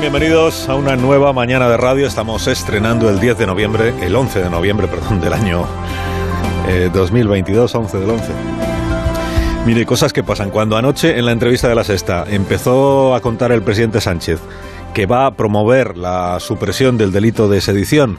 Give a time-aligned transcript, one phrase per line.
[0.00, 2.06] Bienvenidos a una nueva mañana de radio.
[2.06, 5.66] Estamos estrenando el 10 de noviembre, el 11 de noviembre, perdón, del año
[6.68, 8.32] eh, 2022, 11 del 11.
[9.66, 10.50] Mire, cosas que pasan.
[10.50, 14.40] Cuando anoche en la entrevista de la sexta empezó a contar el presidente Sánchez
[14.94, 18.18] que va a promover la supresión del delito de sedición,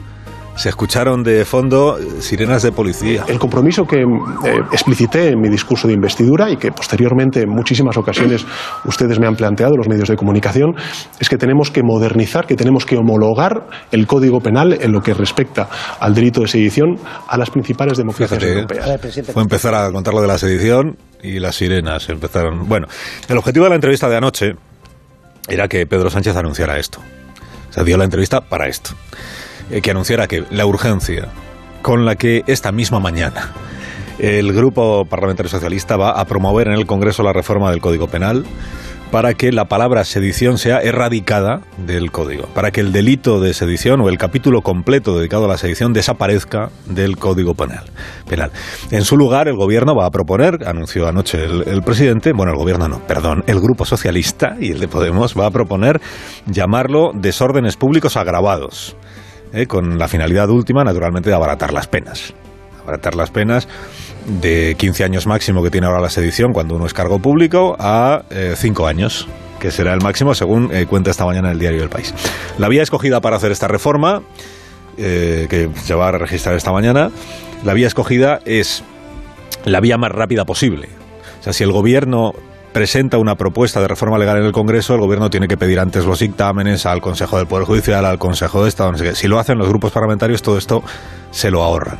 [0.60, 3.24] se escucharon de fondo eh, sirenas de policía.
[3.26, 4.04] El compromiso que eh,
[4.72, 8.44] explicité en mi discurso de investidura y que posteriormente en muchísimas ocasiones
[8.84, 10.74] ustedes me han planteado, los medios de comunicación,
[11.18, 15.14] es que tenemos que modernizar, que tenemos que homologar el Código Penal en lo que
[15.14, 19.32] respecta al delito de sedición a las principales democracias Fíjate, europeas.
[19.32, 22.68] Fue empezar a contar lo de la sedición y las sirenas empezaron.
[22.68, 22.86] Bueno,
[23.30, 24.52] el objetivo de la entrevista de anoche
[25.48, 27.00] era que Pedro Sánchez anunciara esto.
[27.70, 28.90] O sea, dio la entrevista para esto.
[29.70, 31.28] Eh, que anunciara que la urgencia
[31.82, 33.52] con la que esta misma mañana
[34.18, 38.44] el Grupo Parlamentario Socialista va a promover en el Congreso la reforma del Código Penal
[39.10, 44.00] para que la palabra sedición sea erradicada del código, para que el delito de sedición
[44.00, 47.84] o el capítulo completo dedicado a la sedición desaparezca del Código Penal.
[48.28, 48.52] penal.
[48.90, 52.58] En su lugar, el gobierno va a proponer, anunció anoche el, el presidente, bueno, el
[52.58, 56.00] gobierno no, perdón, el Grupo Socialista y el de Podemos va a proponer
[56.46, 58.96] llamarlo desórdenes públicos agravados,
[59.52, 59.66] ¿eh?
[59.66, 62.34] con la finalidad última, naturalmente, de abaratar las penas.
[62.82, 63.68] Abaratar las penas
[64.40, 68.22] de 15 años máximo que tiene ahora la sedición cuando uno es cargo público a
[68.56, 69.28] 5 años
[69.60, 72.12] que será el máximo según eh, cuenta esta mañana el diario El País.
[72.58, 74.22] La vía escogida para hacer esta reforma,
[74.96, 77.12] eh, que se va a registrar esta mañana,
[77.62, 78.82] la vía escogida es
[79.64, 80.88] la vía más rápida posible.
[81.38, 82.34] O sea, si el gobierno
[82.72, 86.04] presenta una propuesta de reforma legal en el Congreso, el gobierno tiene que pedir antes
[86.04, 88.92] los dictámenes al Consejo del Poder Judicial, al Consejo de Estado.
[89.14, 90.82] Si lo hacen los grupos parlamentarios, todo esto
[91.30, 91.98] se lo ahorran.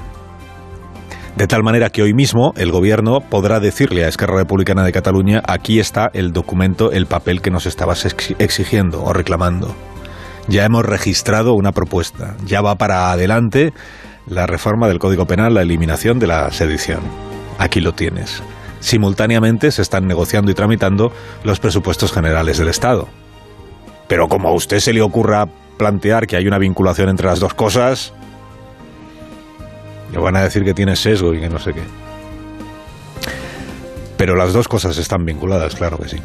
[1.37, 5.43] De tal manera que hoy mismo el gobierno podrá decirle a Esquerra Republicana de Cataluña
[5.47, 8.05] aquí está el documento, el papel que nos estabas
[8.39, 9.75] exigiendo o reclamando.
[10.49, 12.37] Ya hemos registrado una propuesta.
[12.45, 13.73] Ya va para adelante
[14.27, 17.01] la reforma del Código Penal, la eliminación de la sedición.
[17.59, 18.43] Aquí lo tienes.
[18.81, 21.13] Simultáneamente se están negociando y tramitando
[21.45, 23.09] los presupuestos generales del Estado.
[24.09, 25.47] Pero como a usted se le ocurra
[25.79, 28.13] plantear que hay una vinculación entre las dos cosas,
[30.13, 31.83] le van a decir que tiene sesgo y que no sé qué.
[34.17, 36.19] Pero las dos cosas están vinculadas, claro que sí.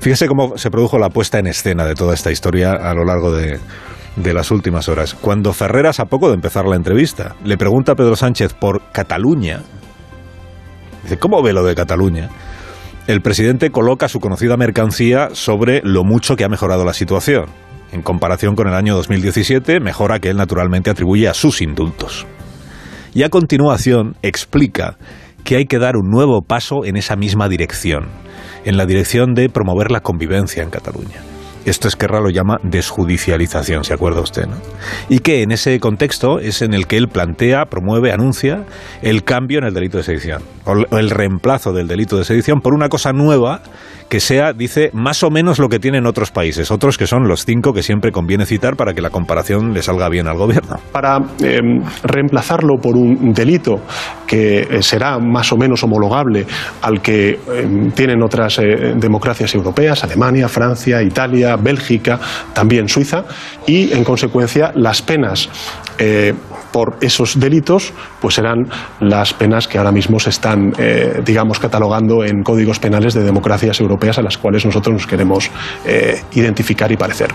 [0.00, 3.32] Fíjese cómo se produjo la puesta en escena de toda esta historia a lo largo
[3.32, 3.58] de,
[4.16, 5.14] de las últimas horas.
[5.14, 9.62] Cuando Ferreras, a poco de empezar la entrevista, le pregunta a Pedro Sánchez por Cataluña,
[11.06, 12.28] dice, ¿cómo ve lo de Cataluña?
[13.06, 17.46] El presidente coloca su conocida mercancía sobre lo mucho que ha mejorado la situación.
[17.92, 22.26] En comparación con el año 2017, mejora que él naturalmente atribuye a sus indultos
[23.14, 24.98] y a continuación explica
[25.42, 28.08] que hay que dar un nuevo paso en esa misma dirección,
[28.66, 31.22] en la dirección de promover la convivencia en Cataluña.
[31.66, 34.46] Esto Esquerra lo llama desjudicialización, ¿se acuerda usted?
[34.46, 34.54] ¿no?
[35.08, 38.64] Y que en ese contexto es en el que él plantea, promueve, anuncia
[39.02, 42.72] el cambio en el delito de sedición, o el reemplazo del delito de sedición por
[42.72, 43.62] una cosa nueva
[44.08, 47.44] que sea, dice, más o menos lo que tienen otros países, otros que son los
[47.44, 50.76] cinco que siempre conviene citar para que la comparación le salga bien al gobierno.
[50.92, 51.60] Para eh,
[52.02, 53.80] reemplazarlo por un delito
[54.26, 56.46] que eh, será más o menos homologable
[56.82, 57.38] al que eh,
[57.94, 62.18] tienen otras eh, democracias europeas, Alemania, Francia, Italia, Bélgica,
[62.52, 63.24] también Suiza,
[63.66, 65.48] y en consecuencia las penas
[65.98, 66.34] eh,
[66.76, 68.68] por esos delitos pues serán
[69.00, 73.80] las penas que ahora mismo se están, eh, digamos, catalogando en códigos penales de democracias
[73.80, 75.50] europeas a las cuales nosotros nos queremos
[75.86, 77.30] eh, identificar y parecer.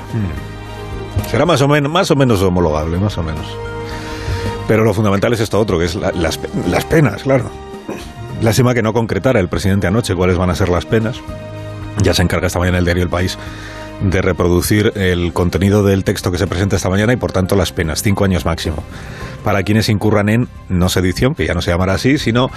[1.31, 3.47] Será más o, menos, más o menos homologable, más o menos.
[4.67, 7.45] Pero lo fundamental es esto otro, que es la, las, las penas, claro.
[8.43, 11.19] Lástima que no concretara el presidente anoche cuáles van a ser las penas.
[12.03, 13.39] Ya se encarga esta mañana el diario El País
[14.01, 17.71] de reproducir el contenido del texto que se presenta esta mañana y por tanto las
[17.71, 18.83] penas, cinco años máximo.
[19.43, 22.49] Para quienes incurran en no sedición, que ya no se llamará así, sino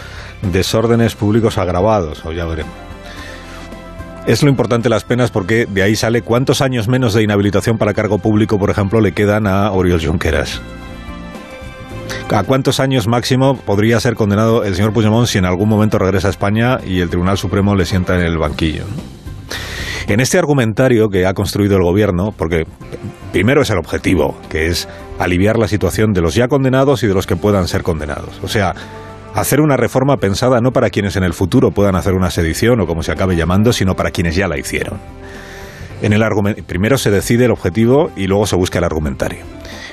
[0.42, 2.72] desórdenes públicos agravados, o ya veremos.
[4.26, 7.92] Es lo importante las penas porque de ahí sale cuántos años menos de inhabilitación para
[7.92, 10.62] cargo público, por ejemplo, le quedan a Oriol Junqueras.
[12.30, 16.28] ¿A cuántos años máximo podría ser condenado el señor Puigdemont si en algún momento regresa
[16.28, 18.84] a España y el Tribunal Supremo le sienta en el banquillo?
[20.08, 22.66] En este argumentario que ha construido el gobierno, porque
[23.30, 24.88] primero es el objetivo, que es
[25.18, 28.40] aliviar la situación de los ya condenados y de los que puedan ser condenados.
[28.42, 28.74] O sea,
[29.34, 32.86] hacer una reforma pensada no para quienes en el futuro puedan hacer una sedición o
[32.86, 34.98] como se acabe llamando, sino para quienes ya la hicieron.
[36.02, 36.22] En el
[36.66, 39.44] primero se decide el objetivo y luego se busca el argumentario.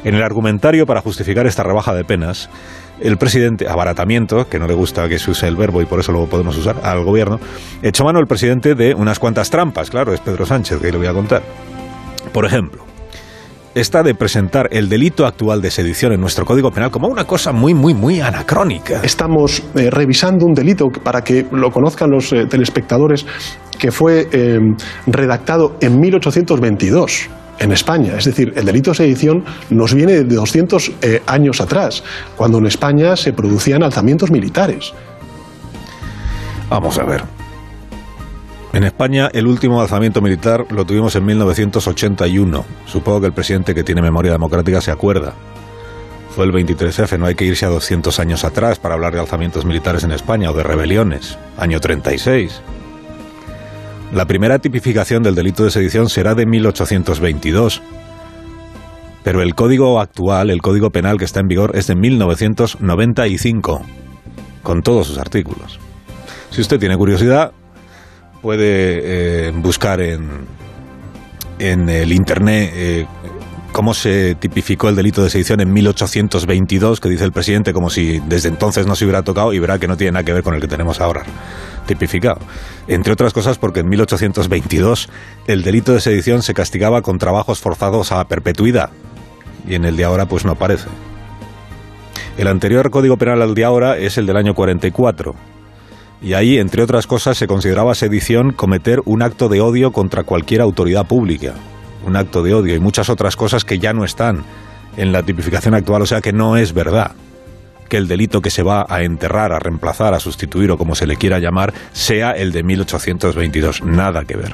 [0.04, 2.50] En el argumentario para justificar esta rebaja de penas,
[3.00, 6.12] el presidente, abaratamiento, que no le gusta que se use el verbo y por eso
[6.12, 7.40] lo podemos usar, al gobierno,
[7.82, 11.08] echó mano el presidente de unas cuantas trampas, claro, es Pedro Sánchez, que le voy
[11.08, 11.44] a contar.
[12.34, 12.84] Por ejemplo,
[13.76, 17.52] esta de presentar el delito actual de sedición en nuestro Código Penal como una cosa
[17.52, 19.02] muy, muy, muy anacrónica.
[19.04, 23.26] Estamos eh, revisando un delito para que lo conozcan los eh, telespectadores
[23.80, 24.60] que fue eh,
[25.08, 27.30] redactado en 1822
[27.60, 28.14] en España.
[28.18, 30.92] Es decir, el delito de sedición nos viene de 200
[31.28, 32.04] años atrás,
[32.36, 34.94] cuando en España se producían alzamientos militares.
[36.70, 37.41] Vamos a ver.
[38.74, 42.66] En España el último alzamiento militar lo tuvimos en 1981.
[42.86, 45.34] Supongo que el presidente que tiene memoria democrática se acuerda.
[46.30, 49.66] Fue el 23F, no hay que irse a 200 años atrás para hablar de alzamientos
[49.66, 51.38] militares en España o de rebeliones.
[51.58, 52.62] Año 36.
[54.14, 57.82] La primera tipificación del delito de sedición será de 1822.
[59.24, 63.82] Pero el código actual, el código penal que está en vigor, es de 1995,
[64.64, 65.80] con todos sus artículos.
[66.50, 67.52] Si usted tiene curiosidad,
[68.42, 70.48] puede eh, buscar en,
[71.60, 73.06] en el Internet eh,
[73.72, 78.20] cómo se tipificó el delito de sedición en 1822, que dice el presidente, como si
[78.28, 80.56] desde entonces no se hubiera tocado, y verá que no tiene nada que ver con
[80.56, 81.24] el que tenemos ahora
[81.86, 82.40] tipificado.
[82.88, 85.10] Entre otras cosas porque en 1822
[85.48, 88.90] el delito de sedición se castigaba con trabajos forzados a perpetuidad,
[89.68, 90.88] y en el de ahora pues no aparece.
[92.38, 95.50] El anterior Código Penal al de ahora es el del año 44
[96.22, 100.62] y ahí, entre otras cosas, se consideraba sedición cometer un acto de odio contra cualquier
[100.62, 101.54] autoridad pública.
[102.06, 104.44] Un acto de odio y muchas otras cosas que ya no están
[104.98, 107.12] en la tipificación actual, o sea que no es verdad
[107.90, 111.06] que el delito que se va a enterrar, a reemplazar, a sustituir o como se
[111.06, 113.84] le quiera llamar, sea el de 1822.
[113.84, 114.54] Nada que ver.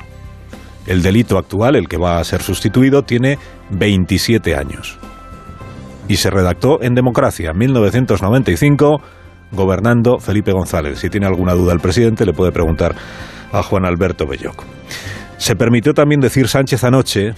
[0.88, 3.38] El delito actual, el que va a ser sustituido, tiene
[3.70, 4.98] 27 años.
[6.08, 9.02] Y se redactó en democracia, 1995
[9.52, 11.00] gobernando Felipe González.
[11.00, 12.96] Si tiene alguna duda el presidente, le puede preguntar
[13.52, 14.64] a Juan Alberto Belloc.
[15.38, 17.34] Se permitió también decir Sánchez anoche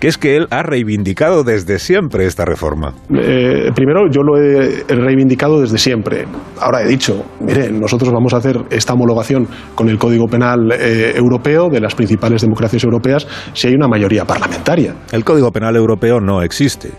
[0.00, 2.94] que es que él ha reivindicado desde siempre esta reforma.
[3.12, 6.24] Eh, primero, yo lo he reivindicado desde siempre.
[6.60, 11.12] Ahora he dicho, mire, nosotros vamos a hacer esta homologación con el Código Penal eh,
[11.16, 14.94] Europeo de las principales democracias europeas si hay una mayoría parlamentaria.
[15.10, 16.90] El Código Penal Europeo no existe.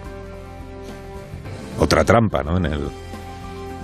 [1.80, 2.58] Otra trampa, ¿no?
[2.58, 2.82] En el,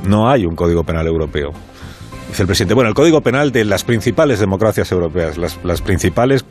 [0.08, 1.52] no hay un código penal europeo.
[2.28, 6.46] Dice el presidente, bueno, el código penal de las principales democracias europeas, las, las principales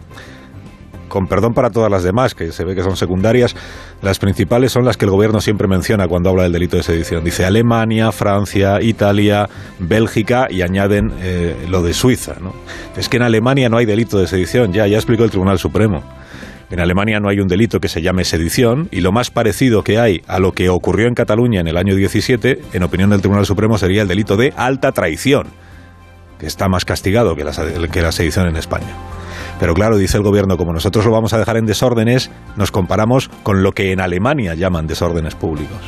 [1.14, 3.54] con perdón para todas las demás, que se ve que son secundarias,
[4.02, 7.22] las principales son las que el gobierno siempre menciona cuando habla del delito de sedición.
[7.22, 9.48] Dice Alemania, Francia, Italia,
[9.78, 12.34] Bélgica y añaden eh, lo de Suiza.
[12.40, 12.52] ¿no?
[12.96, 16.02] Es que en Alemania no hay delito de sedición, ya, ya explicó el Tribunal Supremo.
[16.70, 19.98] En Alemania no hay un delito que se llame sedición y lo más parecido que
[19.98, 23.46] hay a lo que ocurrió en Cataluña en el año 17, en opinión del Tribunal
[23.46, 25.48] Supremo, sería el delito de alta traición,
[26.38, 28.96] que está más castigado que la, sedición en España.
[29.60, 33.28] Pero claro, dice el gobierno, como nosotros lo vamos a dejar en desórdenes, nos comparamos
[33.42, 35.78] con lo que en Alemania llaman desórdenes públicos.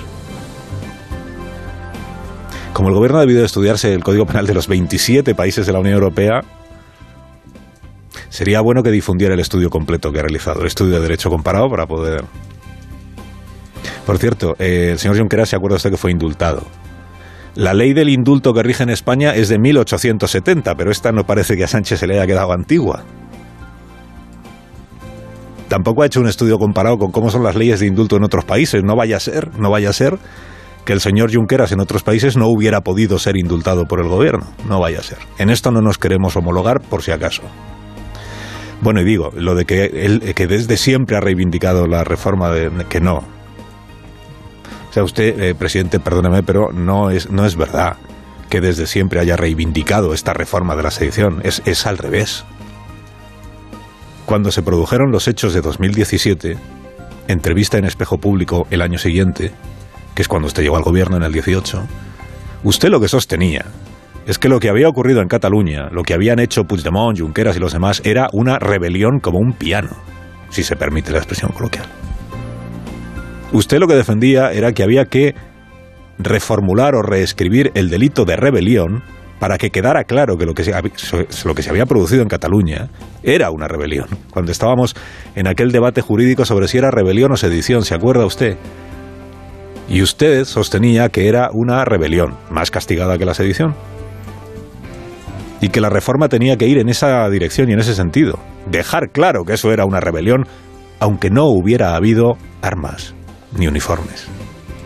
[2.72, 5.80] Como el gobierno ha debido estudiarse el Código Penal de los 27 países de la
[5.80, 6.42] Unión Europea,
[8.36, 11.70] Sería bueno que difundiera el estudio completo que ha realizado, el estudio de derecho comparado
[11.70, 12.22] para poder...
[14.04, 16.62] Por cierto, eh, el señor Junqueras se acuerda usted que fue indultado.
[17.54, 21.56] La ley del indulto que rige en España es de 1870, pero esta no parece
[21.56, 23.04] que a Sánchez se le haya quedado antigua.
[25.68, 28.44] Tampoco ha hecho un estudio comparado con cómo son las leyes de indulto en otros
[28.44, 28.84] países.
[28.84, 30.18] No vaya a ser, no vaya a ser
[30.84, 34.46] que el señor Junqueras en otros países no hubiera podido ser indultado por el gobierno.
[34.68, 35.20] No vaya a ser.
[35.38, 37.40] En esto no nos queremos homologar por si acaso.
[38.80, 42.70] Bueno, y digo, lo de que él que desde siempre ha reivindicado la reforma de
[42.88, 43.16] que no.
[43.16, 47.96] O sea, usted, eh, presidente, perdóneme, pero no es, no es verdad
[48.48, 51.40] que desde siempre haya reivindicado esta reforma de la sedición.
[51.42, 52.44] Es, es al revés.
[54.24, 56.56] Cuando se produjeron los hechos de 2017,
[57.28, 59.52] entrevista en espejo público el año siguiente,
[60.14, 61.82] que es cuando usted llegó al gobierno en el 18,
[62.64, 63.66] usted lo que sostenía
[64.26, 67.60] es que lo que había ocurrido en Cataluña, lo que habían hecho Puigdemont, Junqueras y
[67.60, 69.90] los demás, era una rebelión como un piano,
[70.50, 71.86] si se permite la expresión coloquial.
[73.52, 75.34] Usted lo que defendía era que había que
[76.18, 79.02] reformular o reescribir el delito de rebelión
[79.38, 80.72] para que quedara claro que lo que, se,
[81.44, 82.88] lo que se había producido en Cataluña
[83.22, 84.08] era una rebelión.
[84.30, 84.96] Cuando estábamos
[85.36, 88.56] en aquel debate jurídico sobre si era rebelión o sedición, ¿se acuerda usted?
[89.88, 93.74] Y usted sostenía que era una rebelión, más castigada que la sedición.
[95.66, 98.38] Y que la reforma tenía que ir en esa dirección y en ese sentido.
[98.70, 100.46] Dejar claro que eso era una rebelión,
[101.00, 103.16] aunque no hubiera habido armas
[103.58, 104.28] ni uniformes.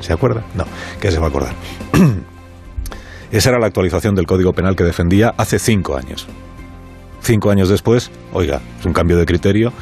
[0.00, 0.42] ¿Se acuerda?
[0.54, 0.64] No,
[0.98, 1.54] ¿qué se va a acordar?
[3.30, 6.26] Esa era la actualización del Código Penal que defendía hace cinco años.
[7.20, 9.74] Cinco años después, oiga, es un cambio de criterio,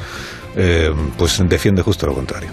[0.57, 2.49] eh, pues defiende justo lo contrario.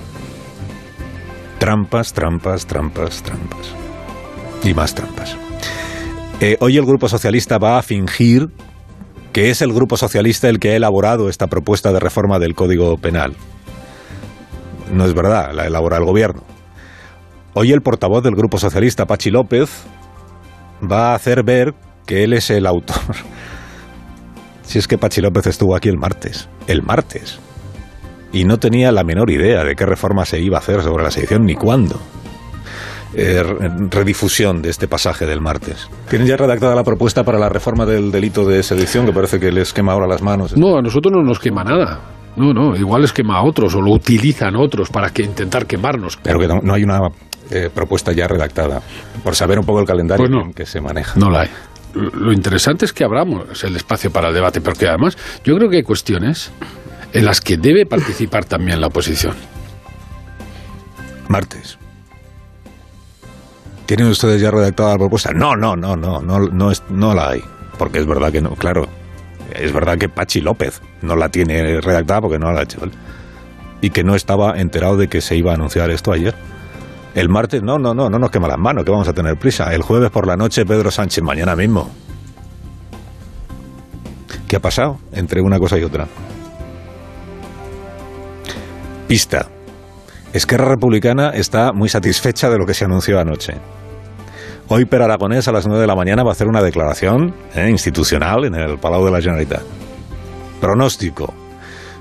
[1.59, 3.75] Trampas, trampas, trampas, trampas.
[4.62, 5.37] Y más trampas.
[6.40, 8.49] Eh, hoy el Grupo Socialista va a fingir
[9.33, 12.97] que es el Grupo Socialista el que ha elaborado esta propuesta de reforma del Código
[12.99, 13.35] Penal.
[14.93, 16.43] No es verdad, la elabora el Gobierno.
[17.55, 19.71] Hoy el portavoz del Grupo Socialista, Pachi López,
[20.83, 21.75] va a hacer ver
[22.07, 22.97] que él es el autor.
[24.62, 26.49] si es que Pachi López estuvo aquí el martes.
[26.66, 27.40] El martes
[28.37, 31.11] y no tenía la menor idea de qué reforma se iba a hacer sobre la
[31.11, 31.99] sedición ni cuándo.
[33.19, 33.43] Eh,
[33.91, 35.89] redifusión de este pasaje del martes.
[36.11, 39.51] ¿Tienen ya redactada la propuesta para la reforma del delito de sedición que parece que
[39.51, 40.55] les quema ahora las manos?
[40.55, 41.99] No, a nosotros no nos quema nada.
[42.37, 46.19] No, no, igual les quema a otros o lo utilizan otros para que intentar quemarnos.
[46.23, 47.09] Pero que no, hay una
[47.51, 48.83] eh, propuesta ya redactada,
[49.25, 51.19] por saber un poco el calendario pues que se maneja.
[51.19, 51.49] No la hay.
[51.95, 55.77] Lo interesante es que abramos el espacio para el debate, porque además yo creo que
[55.77, 56.53] hay cuestiones
[57.15, 59.35] en las que debe participar también la oposición.
[61.31, 61.79] Martes.
[63.87, 65.33] ¿Tienen ustedes ya redactada la propuesta?
[65.33, 67.45] No, no, no, no, no, no, es, no la hay.
[67.78, 68.88] Porque es verdad que no, claro.
[69.55, 72.90] Es verdad que Pachi López no la tiene redactada porque no la ha hecho él.
[73.81, 76.35] Y que no estaba enterado de que se iba a anunciar esto ayer.
[77.14, 79.73] El martes, no, no, no, no nos quema las manos, que vamos a tener prisa.
[79.73, 81.88] El jueves por la noche, Pedro Sánchez, mañana mismo.
[84.49, 86.09] ¿Qué ha pasado entre una cosa y otra?
[89.07, 89.49] Pista.
[90.37, 93.55] Esquerra Republicana está muy satisfecha de lo que se anunció anoche.
[94.69, 97.71] Hoy Per Aragonés a las 9 de la mañana va a hacer una declaración eh,
[97.71, 99.62] institucional en el Palau de la Generalitat.
[100.61, 101.33] Pronóstico.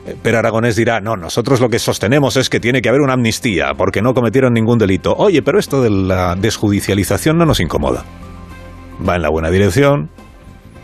[0.06, 3.13] Eh, per Aragonés dirá, no, nosotros lo que sostenemos es que tiene que haber una
[3.13, 5.15] amnistía porque no cometieron ningún delito.
[5.15, 8.04] Oye, pero esto de la desjudicialización no nos incomoda.
[9.08, 10.10] Va en la buena dirección,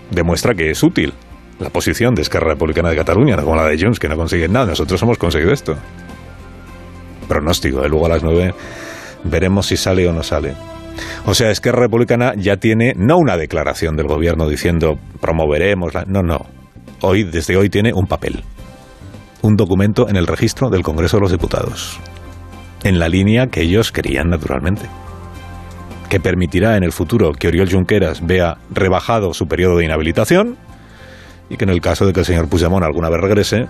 [0.09, 1.13] demuestra que es útil
[1.59, 4.53] la posición de Esquerra Republicana de Cataluña, no como la de Junts, que no consiguen
[4.53, 4.67] nada.
[4.67, 5.75] Nosotros hemos conseguido esto
[7.27, 7.83] pronóstico.
[7.83, 7.89] ¿eh?
[7.89, 8.53] Luego a las nueve
[9.23, 10.53] veremos si sale o no sale.
[11.25, 16.03] O sea, es que Republicana ya tiene no una declaración del gobierno diciendo promoveremos la...
[16.05, 16.45] No, no.
[17.01, 18.43] Hoy, desde hoy tiene un papel.
[19.41, 21.99] Un documento en el registro del Congreso de los Diputados.
[22.83, 24.83] En la línea que ellos querían naturalmente.
[26.09, 30.57] Que permitirá en el futuro que Oriol Junqueras vea rebajado su periodo de inhabilitación
[31.49, 33.65] y que en el caso de que el señor Puigdemont alguna vez regrese,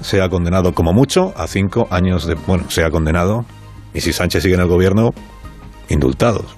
[0.00, 2.34] sea condenado como mucho a cinco años de...
[2.34, 3.44] Bueno, sea condenado,
[3.94, 5.12] y si Sánchez sigue en el gobierno,
[5.88, 6.56] indultados.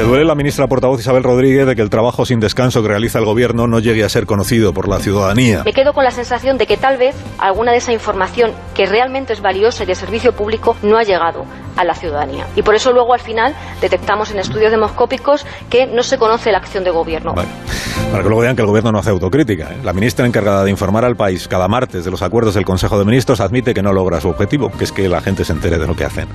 [0.00, 3.18] Se duele la ministra portavoz Isabel Rodríguez de que el trabajo sin descanso que realiza
[3.18, 5.62] el gobierno no llegue a ser conocido por la ciudadanía.
[5.62, 9.34] Me quedo con la sensación de que tal vez alguna de esa información que realmente
[9.34, 11.44] es valiosa y de servicio público no ha llegado
[11.76, 12.46] a la ciudadanía.
[12.56, 16.56] Y por eso luego al final detectamos en estudios demoscópicos que no se conoce la
[16.56, 17.34] acción de gobierno.
[17.34, 19.64] para que luego digan que el gobierno no hace autocrítica.
[19.70, 19.80] ¿eh?
[19.84, 23.04] La ministra encargada de informar al país cada martes de los acuerdos del Consejo de
[23.04, 25.86] Ministros admite que no logra su objetivo, que es que la gente se entere de
[25.86, 26.26] lo que hacen.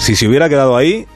[0.00, 1.06] Si se hubiera quedado ahí,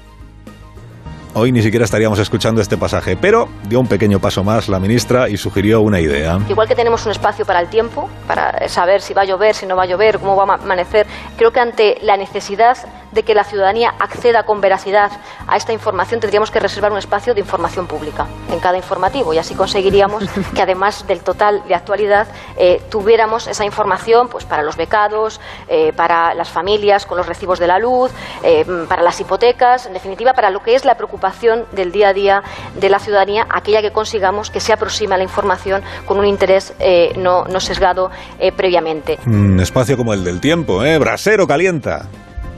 [1.34, 5.28] hoy ni siquiera estaríamos escuchando este pasaje, pero dio un pequeño paso más la ministra
[5.28, 6.38] y sugirió una idea.
[6.48, 9.66] Igual que tenemos un espacio para el tiempo, para saber si va a llover, si
[9.66, 12.76] no va a llover, cómo va a amanecer, creo que ante la necesidad
[13.12, 15.12] de que la ciudadanía acceda con veracidad
[15.46, 19.38] a esta información, tendríamos que reservar un espacio de información pública en cada informativo y
[19.38, 22.26] así conseguiríamos que además del total de actualidad
[22.56, 27.58] eh, tuviéramos esa información pues para los becados, eh, para las familias con los recibos
[27.58, 28.10] de la luz,
[28.42, 32.12] eh, para las hipotecas, en definitiva para lo que es la preocupación del día a
[32.12, 32.42] día
[32.74, 36.74] de la ciudadanía, aquella que consigamos que se aproxime a la información con un interés
[37.16, 38.10] no, no, sesgado
[38.56, 39.18] previamente.
[39.26, 40.98] Un espacio como el del tiempo, ¿eh?
[40.98, 42.08] Brasero calienta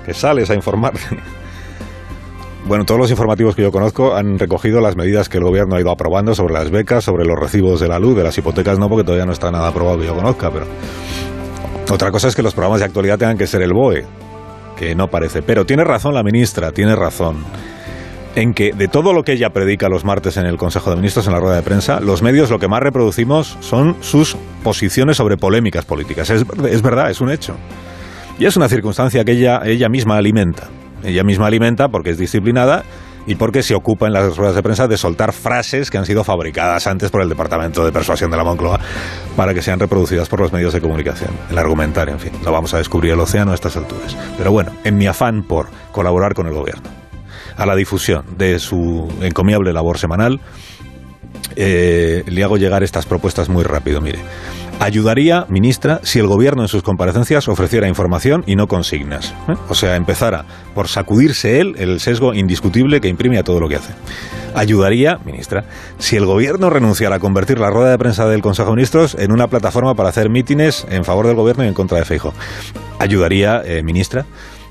[0.05, 0.93] que sales a informar.
[2.67, 5.81] Bueno, todos los informativos que yo conozco han recogido las medidas que el gobierno ha
[5.83, 8.89] ido aprobando sobre las becas, sobre los recibos de la luz, de las hipotecas no,
[8.89, 10.65] porque todavía no está nada aprobado que yo conozca, pero
[11.91, 14.07] otra cosa es que los programas de actualidad tengan que ser el BOE,
[14.79, 15.43] que no parece.
[15.43, 17.45] Pero tiene razón la ministra, tiene razón
[18.35, 21.27] en que de todo lo que ella predica los martes en el Consejo de Ministros,
[21.27, 25.37] en la rueda de prensa, los medios lo que más reproducimos son sus posiciones sobre
[25.37, 26.31] polémicas políticas.
[26.31, 27.57] Es, es verdad, es un hecho.
[28.39, 30.69] Y es una circunstancia que ella, ella misma alimenta.
[31.05, 32.83] Ella misma alimenta porque es disciplinada
[33.27, 36.25] y porque se ocupa en las ruedas de prensa de soltar frases que han sido
[36.25, 38.81] fabricadas antes por el Departamento de Persuasión de la Moncloa
[39.37, 41.31] para que sean reproducidas por los medios de comunicación.
[41.51, 44.17] El argumentario, en fin, lo vamos a descubrir el océano a estas alturas.
[44.37, 46.91] Pero bueno, en mi afán por colaborar con el gobierno
[47.57, 50.41] a la difusión de su encomiable labor semanal,
[51.57, 54.01] eh, le hago llegar estas propuestas muy rápido.
[54.01, 54.19] Mire,
[54.81, 59.35] ayudaría, ministra, si el gobierno en sus comparecencias ofreciera información y no consignas.
[59.49, 59.55] ¿eh?
[59.69, 63.77] O sea, empezara por sacudirse él el sesgo indiscutible que imprime a todo lo que
[63.77, 63.93] hace.
[64.55, 65.65] Ayudaría, ministra,
[65.99, 69.33] si el gobierno renunciara a convertir la rueda de prensa del Consejo de Ministros en
[69.33, 72.33] una plataforma para hacer mítines en favor del gobierno y en contra de Feijo.
[72.99, 74.27] Ayudaría, eh, ministra,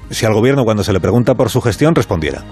[0.10, 2.44] si al gobierno cuando se le pregunta por su gestión respondiera.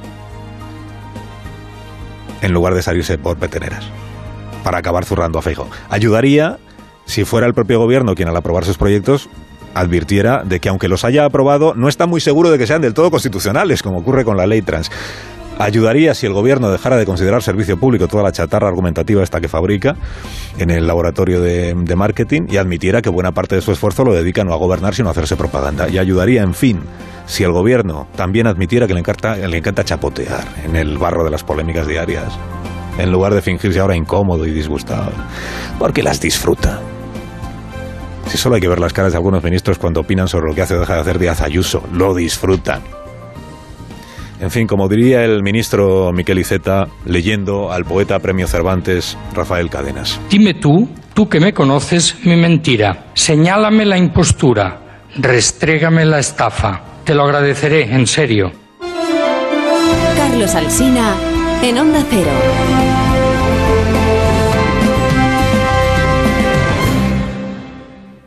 [2.42, 3.90] En lugar de salirse por peteneras
[4.64, 5.68] para acabar zurrando a Feijo.
[5.90, 6.58] Ayudaría
[7.06, 9.30] si fuera el propio gobierno quien al aprobar sus proyectos
[9.74, 12.94] advirtiera de que aunque los haya aprobado no está muy seguro de que sean del
[12.94, 14.92] todo constitucionales, como ocurre con la ley trans.
[15.60, 19.48] Ayudaría si el gobierno dejara de considerar servicio público toda la chatarra argumentativa esta que
[19.48, 19.96] fabrica
[20.58, 24.44] en el laboratorio de, marketing y admitiera que buena parte de su esfuerzo lo dedica
[24.44, 25.88] no a gobernar sino a hacerse propaganda.
[25.88, 26.80] Y ayudaría, en fin,
[27.28, 31.30] si el gobierno también admitiera que le encanta, le encanta chapotear en el barro de
[31.30, 32.40] las polémicas diarias
[32.98, 35.12] en lugar de fingirse ahora incómodo y disgustado,
[35.80, 36.80] porque las disfruta.
[38.28, 40.62] Si solo hay que ver las caras de algunos ministros cuando opinan sobre lo que
[40.62, 42.82] hace o deja de hacer Díaz Ayuso, lo disfrutan.
[44.40, 50.20] En fin, como diría el ministro Miquel Iceta, leyendo al poeta premio Cervantes Rafael Cadenas.
[50.32, 53.06] Dime tú, tú que me conoces, mi mentira.
[53.14, 55.04] Señálame la impostura.
[55.16, 56.82] Restrégame la estafa.
[57.04, 58.52] Te lo agradeceré, en serio.
[60.18, 61.14] Carlos Alsina,
[61.64, 62.91] en Onda Cero.